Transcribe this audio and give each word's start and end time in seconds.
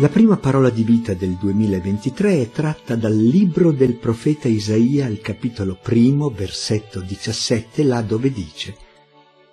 La 0.00 0.08
prima 0.08 0.36
parola 0.36 0.70
di 0.70 0.84
vita 0.84 1.12
del 1.12 1.34
2023 1.34 2.40
è 2.40 2.50
tratta 2.52 2.94
dal 2.94 3.16
libro 3.16 3.72
del 3.72 3.96
profeta 3.96 4.46
Isaia 4.46 5.06
al 5.06 5.18
capitolo 5.18 5.76
primo, 5.76 6.30
versetto 6.30 7.00
17, 7.00 7.82
là 7.82 8.00
dove 8.00 8.30
dice 8.30 8.76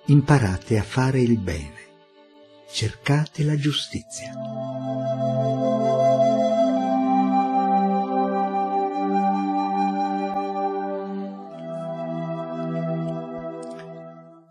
Imparate 0.05 0.77
a 0.77 0.83
fare 0.83 1.19
il 1.19 1.39
bene, 1.39 1.79
cercate 2.69 3.43
la 3.43 3.55
giustizia. 3.55 4.33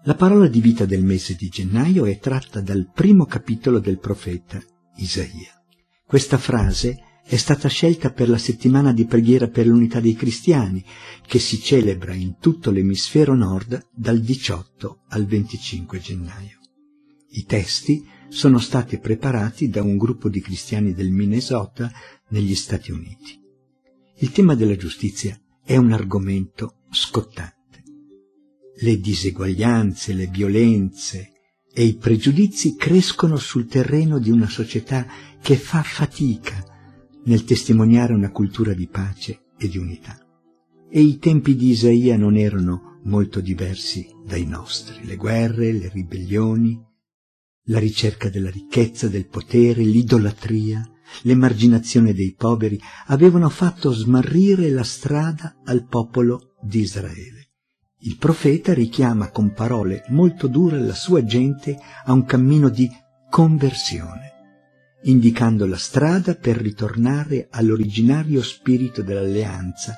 La 0.03 0.15
parola 0.17 0.49
di 0.49 0.61
vita 0.61 0.87
del 0.87 1.05
mese 1.05 1.37
di 1.37 1.49
gennaio 1.49 2.05
è 2.05 2.19
tratta 2.19 2.61
dal 2.61 2.91
primo 2.93 3.27
capitolo 3.27 3.79
del 3.79 4.01
profeta 4.01 4.61
Isaia. 4.97 5.64
Questa 6.07 6.37
frase 6.39 6.99
è 7.27 7.37
stata 7.37 7.69
scelta 7.69 8.13
per 8.13 8.29
la 8.29 8.37
settimana 8.37 8.93
di 8.93 9.07
preghiera 9.07 9.49
per 9.49 9.67
l'unità 9.67 10.01
dei 10.01 10.15
cristiani, 10.15 10.85
che 11.27 11.39
si 11.39 11.59
celebra 11.59 12.13
in 12.13 12.37
tutto 12.39 12.71
l'emisfero 12.71 13.35
nord 13.35 13.89
dal 13.91 14.21
18 14.21 15.05
al 15.09 15.25
25 15.25 15.99
gennaio. 15.99 16.59
I 17.31 17.45
testi 17.47 18.07
sono 18.29 18.59
stati 18.59 18.99
preparati 18.99 19.69
da 19.69 19.83
un 19.83 19.97
gruppo 19.97 20.29
di 20.29 20.41
cristiani 20.41 20.93
del 20.93 21.11
Minnesota 21.11 21.91
negli 22.29 22.55
Stati 22.55 22.93
Uniti. 22.93 23.41
Il 24.19 24.31
tema 24.31 24.55
della 24.55 24.77
giustizia 24.77 25.39
è 25.65 25.77
un 25.77 25.93
argomento 25.93 26.83
scottante. 26.91 27.83
Le 28.77 29.01
diseguaglianze, 29.01 30.13
le 30.13 30.27
violenze 30.27 31.31
e 31.73 31.85
i 31.85 31.97
pregiudizi 31.97 32.77
crescono 32.77 33.37
sul 33.37 33.67
terreno 33.67 34.19
di 34.19 34.31
una 34.31 34.49
società 34.49 35.07
che 35.45 35.57
fa 35.57 35.83
fatica 35.83 36.65
nel 37.25 37.45
testimoniare 37.45 38.15
una 38.15 38.31
cultura 38.31 38.73
di 38.73 38.89
pace 38.89 39.43
e 39.59 39.69
di 39.69 39.77
unità. 39.77 40.19
E 40.89 41.03
i 41.03 41.19
tempi 41.19 41.55
di 41.55 41.69
Isaia 41.69 42.17
non 42.17 42.39
erano 42.39 43.01
molto 43.03 43.43
diversi 43.43 44.09
dai 44.25 44.47
nostri. 44.47 45.05
Le 45.05 45.17
guerre, 45.17 45.71
le 45.73 45.91
ribellioni, 45.91 46.83
la 47.65 47.79
ricerca 47.79 48.31
della 48.31 48.49
ricchezza, 48.49 49.09
del 49.09 49.29
potere, 49.29 49.83
l'idolatria, 49.83 50.83
l'emarginazione 51.25 52.15
dei 52.15 52.33
poveri 52.33 52.81
avevano 53.09 53.51
fatto 53.51 53.93
smarrire 53.93 54.71
la 54.71 54.83
strada 54.83 55.61
al 55.63 55.87
popolo 55.87 56.55
di 56.63 56.81
Israele. 56.81 57.51
Il 57.99 58.17
profeta 58.17 58.73
richiama 58.73 59.31
con 59.31 59.53
parole 59.53 60.07
molto 60.09 60.47
dure 60.47 60.81
la 60.81 60.95
sua 60.95 61.23
gente 61.23 61.79
a 62.07 62.15
un 62.15 62.25
cammino 62.25 62.71
di 62.71 62.89
conversione 63.29 64.34
indicando 65.05 65.67
la 65.67 65.77
strada 65.77 66.35
per 66.35 66.57
ritornare 66.57 67.49
all'originario 67.51 68.43
spirito 68.43 69.03
dell'alleanza 69.03 69.97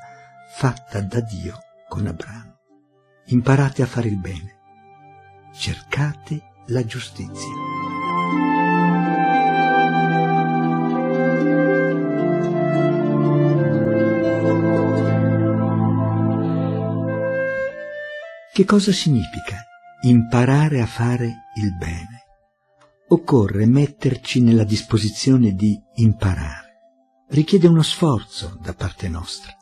fatta 0.56 1.00
da 1.00 1.20
Dio 1.20 1.58
con 1.88 2.06
Abramo. 2.06 2.54
Imparate 3.26 3.82
a 3.82 3.86
fare 3.86 4.08
il 4.08 4.18
bene, 4.18 4.58
cercate 5.54 6.42
la 6.66 6.84
giustizia. 6.84 7.74
Che 18.52 18.64
cosa 18.64 18.90
significa 18.90 19.66
imparare 20.00 20.80
a 20.80 20.86
fare 20.86 21.26
il 21.56 21.76
bene? 21.76 22.15
Occorre 23.08 23.66
metterci 23.66 24.40
nella 24.40 24.64
disposizione 24.64 25.52
di 25.52 25.78
imparare. 25.96 26.64
Richiede 27.28 27.68
uno 27.68 27.82
sforzo 27.82 28.58
da 28.60 28.74
parte 28.74 29.08
nostra. 29.08 29.54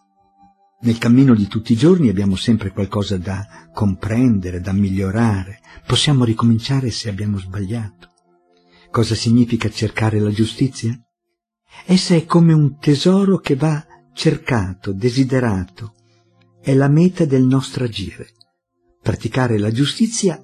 Nel 0.81 0.99
cammino 0.99 1.35
di 1.35 1.47
tutti 1.47 1.73
i 1.73 1.77
giorni 1.77 2.09
abbiamo 2.09 2.37
sempre 2.37 2.71
qualcosa 2.71 3.19
da 3.19 3.69
comprendere, 3.73 4.61
da 4.61 4.73
migliorare. 4.73 5.61
Possiamo 5.87 6.25
ricominciare 6.25 6.91
se 6.91 7.11
abbiamo 7.11 7.39
sbagliato. 7.39 8.13
Cosa 8.91 9.15
significa 9.15 9.69
cercare 9.69 10.19
la 10.21 10.31
giustizia? 10.31 10.99
Essa 11.85 12.15
è 12.15 12.25
come 12.25 12.53
un 12.53 12.79
tesoro 12.79 13.39
che 13.39 13.57
va 13.57 13.85
cercato, 14.15 14.93
desiderato. 14.93 15.95
È 16.63 16.73
la 16.73 16.89
meta 16.89 17.27
del 17.27 17.45
nostro 17.45 17.85
agire. 17.85 18.29
Praticare 19.03 19.59
la 19.59 19.71
giustizia 19.71 20.43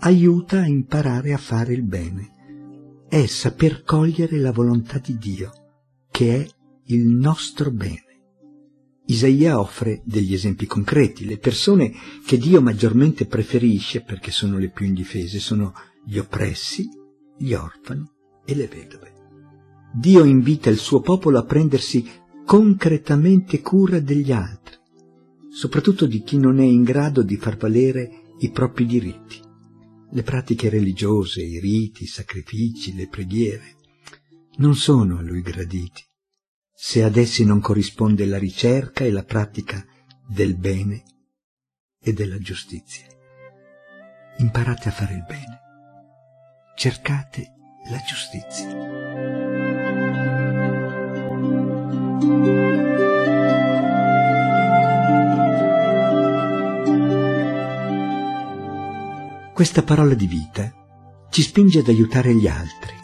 aiuta 0.00 0.60
a 0.60 0.66
imparare 0.66 1.32
a 1.32 1.38
fare 1.38 1.74
il 1.74 1.84
bene 1.84 2.38
è 3.10 3.26
saper 3.26 3.82
cogliere 3.82 4.38
la 4.38 4.52
volontà 4.52 4.98
di 4.98 5.18
Dio, 5.18 5.50
che 6.12 6.36
è 6.36 6.48
il 6.92 7.08
nostro 7.08 7.72
bene. 7.72 8.04
Isaia 9.06 9.58
offre 9.58 10.00
degli 10.04 10.32
esempi 10.32 10.66
concreti. 10.66 11.24
Le 11.24 11.38
persone 11.38 11.92
che 12.24 12.38
Dio 12.38 12.62
maggiormente 12.62 13.26
preferisce, 13.26 14.02
perché 14.02 14.30
sono 14.30 14.58
le 14.58 14.70
più 14.70 14.86
indifese, 14.86 15.40
sono 15.40 15.74
gli 16.06 16.18
oppressi, 16.18 16.88
gli 17.36 17.52
orfani 17.52 18.08
e 18.44 18.54
le 18.54 18.68
vedove. 18.68 19.12
Dio 19.92 20.22
invita 20.22 20.70
il 20.70 20.78
suo 20.78 21.00
popolo 21.00 21.38
a 21.38 21.44
prendersi 21.44 22.08
concretamente 22.46 23.60
cura 23.60 23.98
degli 23.98 24.30
altri, 24.30 24.76
soprattutto 25.50 26.06
di 26.06 26.22
chi 26.22 26.38
non 26.38 26.60
è 26.60 26.64
in 26.64 26.84
grado 26.84 27.22
di 27.22 27.36
far 27.36 27.56
valere 27.56 28.34
i 28.38 28.52
propri 28.52 28.86
diritti 28.86 29.48
le 30.12 30.22
pratiche 30.22 30.68
religiose, 30.68 31.42
i 31.42 31.58
riti, 31.60 32.04
i 32.04 32.06
sacrifici, 32.06 32.94
le 32.94 33.08
preghiere, 33.08 33.76
non 34.56 34.74
sono 34.74 35.18
a 35.18 35.22
lui 35.22 35.40
graditi, 35.40 36.02
se 36.74 37.02
ad 37.02 37.16
essi 37.16 37.44
non 37.44 37.60
corrisponde 37.60 38.26
la 38.26 38.38
ricerca 38.38 39.04
e 39.04 39.10
la 39.10 39.24
pratica 39.24 39.84
del 40.26 40.56
bene 40.56 41.02
e 42.00 42.12
della 42.12 42.38
giustizia. 42.38 43.06
Imparate 44.38 44.88
a 44.88 44.92
fare 44.92 45.14
il 45.14 45.24
bene, 45.26 45.60
cercate 46.76 47.52
la 47.88 48.00
giustizia. 48.06 49.39
Questa 59.60 59.82
parola 59.82 60.14
di 60.14 60.26
vita 60.26 60.72
ci 61.28 61.42
spinge 61.42 61.80
ad 61.80 61.88
aiutare 61.88 62.34
gli 62.34 62.46
altri, 62.48 62.94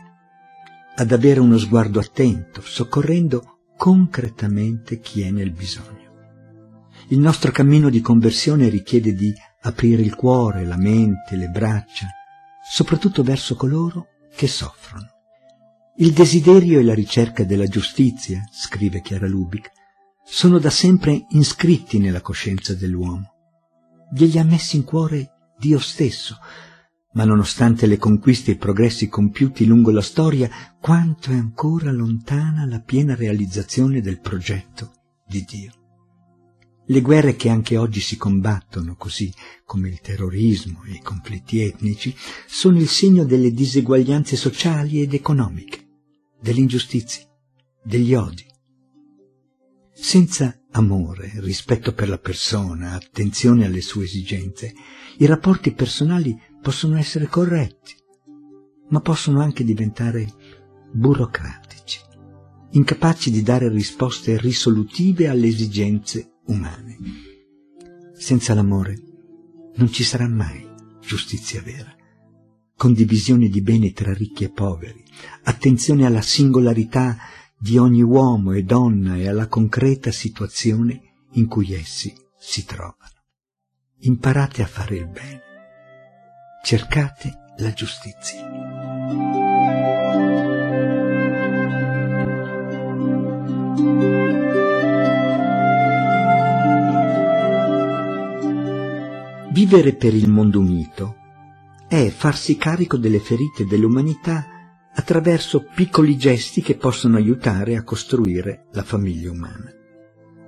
ad 0.94 1.12
avere 1.12 1.38
uno 1.38 1.58
sguardo 1.58 2.00
attento, 2.00 2.62
soccorrendo 2.62 3.58
concretamente 3.76 4.98
chi 5.00 5.20
è 5.20 5.30
nel 5.30 5.50
bisogno. 5.50 6.94
Il 7.08 7.18
nostro 7.18 7.52
cammino 7.52 7.90
di 7.90 8.00
conversione 8.00 8.70
richiede 8.70 9.12
di 9.12 9.34
aprire 9.60 10.00
il 10.00 10.14
cuore, 10.14 10.64
la 10.64 10.78
mente, 10.78 11.36
le 11.36 11.48
braccia, 11.48 12.06
soprattutto 12.72 13.22
verso 13.22 13.54
coloro 13.54 14.06
che 14.34 14.48
soffrono. 14.48 15.08
Il 15.96 16.12
desiderio 16.14 16.78
e 16.78 16.84
la 16.84 16.94
ricerca 16.94 17.44
della 17.44 17.66
giustizia, 17.66 18.42
scrive 18.50 19.02
Chiara 19.02 19.26
Lubic, 19.26 19.70
sono 20.24 20.58
da 20.58 20.70
sempre 20.70 21.26
iscritti 21.32 21.98
nella 21.98 22.22
coscienza 22.22 22.74
dell'uomo. 22.74 23.34
Glieli 24.10 24.38
ha 24.38 24.44
messi 24.44 24.76
in 24.76 24.84
cuore 24.84 25.32
Dio 25.58 25.78
stesso, 25.78 26.36
ma 27.12 27.24
nonostante 27.24 27.86
le 27.86 27.96
conquiste 27.96 28.50
e 28.50 28.54
i 28.54 28.58
progressi 28.58 29.08
compiuti 29.08 29.64
lungo 29.64 29.90
la 29.90 30.02
storia, 30.02 30.50
quanto 30.80 31.30
è 31.30 31.34
ancora 31.34 31.90
lontana 31.90 32.66
la 32.66 32.80
piena 32.80 33.14
realizzazione 33.14 34.00
del 34.02 34.20
progetto 34.20 34.92
di 35.26 35.44
Dio. 35.48 35.72
Le 36.88 37.00
guerre 37.00 37.34
che 37.34 37.48
anche 37.48 37.76
oggi 37.76 38.00
si 38.00 38.16
combattono, 38.16 38.94
così 38.96 39.32
come 39.64 39.88
il 39.88 40.00
terrorismo 40.00 40.84
e 40.84 40.92
i 40.92 41.00
conflitti 41.00 41.60
etnici, 41.60 42.14
sono 42.46 42.78
il 42.78 42.88
segno 42.88 43.24
delle 43.24 43.50
diseguaglianze 43.50 44.36
sociali 44.36 45.00
ed 45.00 45.14
economiche, 45.14 45.88
delle 46.40 46.60
ingiustizie, 46.60 47.26
degli 47.82 48.14
odi. 48.14 48.44
Senza 49.92 50.56
amore, 50.76 51.32
rispetto 51.36 51.92
per 51.92 52.08
la 52.08 52.18
persona, 52.18 52.92
attenzione 52.92 53.64
alle 53.64 53.80
sue 53.80 54.04
esigenze, 54.04 54.74
i 55.18 55.26
rapporti 55.26 55.72
personali 55.72 56.38
possono 56.60 56.96
essere 56.96 57.26
corretti, 57.26 57.94
ma 58.90 59.00
possono 59.00 59.40
anche 59.40 59.64
diventare 59.64 60.26
burocratici, 60.92 62.00
incapaci 62.72 63.30
di 63.30 63.42
dare 63.42 63.68
risposte 63.68 64.38
risolutive 64.38 65.28
alle 65.28 65.46
esigenze 65.46 66.32
umane. 66.46 66.96
Senza 68.14 68.54
l'amore 68.54 69.00
non 69.76 69.90
ci 69.90 70.04
sarà 70.04 70.28
mai 70.28 70.66
giustizia 71.00 71.62
vera, 71.62 71.94
condivisione 72.76 73.48
di 73.48 73.62
beni 73.62 73.92
tra 73.92 74.12
ricchi 74.12 74.44
e 74.44 74.50
poveri, 74.50 75.02
attenzione 75.44 76.04
alla 76.04 76.22
singolarità 76.22 77.16
di 77.58 77.78
ogni 77.78 78.02
uomo 78.02 78.52
e 78.52 78.62
donna 78.62 79.16
e 79.16 79.28
alla 79.28 79.48
concreta 79.48 80.10
situazione 80.10 81.00
in 81.32 81.46
cui 81.46 81.72
essi 81.72 82.14
si 82.38 82.64
trovano. 82.64 82.94
Imparate 84.00 84.62
a 84.62 84.66
fare 84.66 84.96
il 84.96 85.06
bene, 85.06 85.42
cercate 86.62 87.54
la 87.58 87.72
giustizia. 87.72 88.44
Vivere 99.50 99.94
per 99.94 100.12
il 100.12 100.28
mondo 100.28 100.60
unito 100.60 101.16
è 101.88 102.10
farsi 102.10 102.58
carico 102.58 102.98
delle 102.98 103.20
ferite 103.20 103.64
dell'umanità 103.64 104.55
attraverso 104.98 105.62
piccoli 105.62 106.16
gesti 106.16 106.62
che 106.62 106.74
possono 106.74 107.16
aiutare 107.16 107.76
a 107.76 107.82
costruire 107.82 108.66
la 108.72 108.82
famiglia 108.82 109.30
umana. 109.30 109.70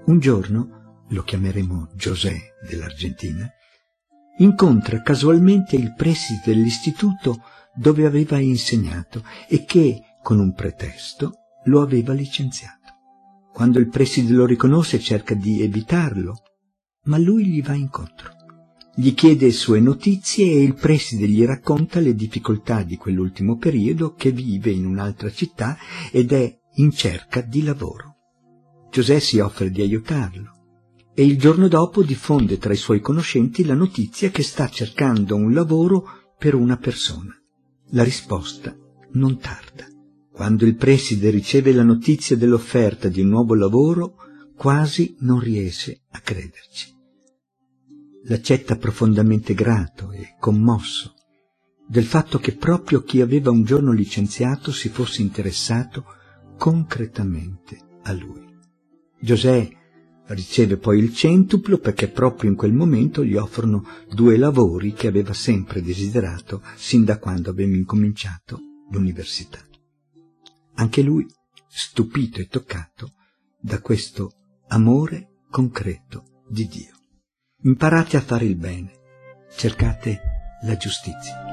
Un 0.07 0.19
giorno, 0.19 1.05
lo 1.09 1.23
chiameremo 1.23 1.91
José 1.95 2.55
dell'Argentina, 2.67 3.49
incontra 4.39 5.03
casualmente 5.03 5.77
il 5.77 5.93
preside 5.95 6.41
dell'istituto 6.47 7.43
dove 7.75 8.07
aveva 8.07 8.39
insegnato 8.39 9.23
e 9.49 9.65
che, 9.65 10.01
con 10.23 10.41
un 10.41 10.55
pretesto, 10.55 11.33
lo 11.65 11.83
aveva 11.83 12.15
licenziato. 12.15 12.77
Quando 13.53 13.79
il 13.79 13.89
preside 13.89 14.33
lo 14.33 14.47
riconosce 14.47 14.99
cerca 14.99 15.35
di 15.35 15.63
evitarlo, 15.63 16.37
ma 17.05 17.19
lui 17.19 17.47
gli 17.47 17.63
va 17.63 17.75
incontro. 17.75 18.38
Gli 19.01 19.15
chiede 19.15 19.53
sue 19.53 19.79
notizie 19.79 20.45
e 20.45 20.61
il 20.61 20.75
preside 20.75 21.29
gli 21.29 21.45
racconta 21.45 22.01
le 22.01 22.17
difficoltà 22.17 22.83
di 22.83 22.97
quell'ultimo 22.97 23.57
periodo 23.57 24.15
che 24.15 24.33
vive 24.33 24.73
in 24.73 24.85
un'altra 24.85 25.31
città 25.31 25.79
ed 26.11 26.33
è 26.33 26.59
in 26.79 26.91
cerca 26.91 27.41
di 27.41 27.63
lavoro. 27.63 28.17
Giuseppe 28.91 29.21
si 29.21 29.39
offre 29.39 29.71
di 29.71 29.83
aiutarlo 29.83 30.51
e 31.15 31.25
il 31.25 31.39
giorno 31.39 31.69
dopo 31.69 32.03
diffonde 32.03 32.59
tra 32.59 32.73
i 32.73 32.77
suoi 32.77 32.99
conoscenti 32.99 33.65
la 33.65 33.75
notizia 33.75 34.31
che 34.31 34.43
sta 34.43 34.69
cercando 34.69 35.37
un 35.37 35.53
lavoro 35.53 36.33
per 36.37 36.57
una 36.57 36.77
persona. 36.77 37.41
La 37.91 38.03
risposta 38.03 38.77
non 39.13 39.39
tarda. 39.39 39.87
Quando 40.33 40.67
il 40.67 40.75
preside 40.75 41.31
riceve 41.31 41.73
la 41.73 41.85
notizia 41.85 42.37
dell'offerta 42.37 43.07
di 43.07 43.21
un 43.21 43.29
nuovo 43.29 43.55
lavoro, 43.55 44.17
quasi 44.57 45.15
non 45.21 45.39
riesce 45.39 46.01
a 46.11 46.19
crederci. 46.19 46.98
L'accetta 48.29 48.77
profondamente 48.77 49.55
grato 49.55 50.13
e 50.13 50.37
commosso 50.39 51.15
del 51.89 52.05
fatto 52.05 52.39
che 52.39 52.55
proprio 52.55 53.03
chi 53.03 53.23
aveva 53.23 53.51
un 53.51 53.65
giorno 53.65 53.91
licenziato 53.91 54.71
si 54.71 54.91
fosse 54.91 55.23
interessato 55.23 56.05
concretamente 56.59 57.79
a 58.03 58.13
lui. 58.13 58.47
Giuseppe 59.19 59.77
riceve 60.27 60.77
poi 60.77 60.99
il 60.99 61.15
centuplo 61.15 61.79
perché 61.79 62.09
proprio 62.09 62.51
in 62.51 62.57
quel 62.57 62.75
momento 62.75 63.25
gli 63.25 63.37
offrono 63.37 63.87
due 64.13 64.37
lavori 64.37 64.93
che 64.93 65.07
aveva 65.07 65.33
sempre 65.33 65.81
desiderato 65.81 66.63
sin 66.77 67.05
da 67.05 67.19
quando 67.19 67.49
aveva 67.49 67.75
incominciato 67.75 68.61
l'università. 68.91 69.67
Anche 70.75 71.01
lui, 71.01 71.27
stupito 71.67 72.41
e 72.41 72.47
toccato 72.47 73.13
da 73.59 73.81
questo 73.81 74.33
amore 74.69 75.45
concreto 75.49 76.45
di 76.47 76.69
Dio. 76.69 76.98
Imparate 77.63 78.17
a 78.17 78.21
fare 78.21 78.45
il 78.45 78.55
bene, 78.55 78.93
cercate 79.51 80.21
la 80.63 80.77
giustizia. 80.77 81.48